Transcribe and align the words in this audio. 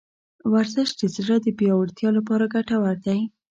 ورزش 0.53 0.89
د 1.01 1.01
زړه 1.15 1.35
د 1.41 1.47
پیاوړتیا 1.57 2.09
لپاره 2.17 2.51
ګټور 2.55 2.95
دی. 3.07 3.19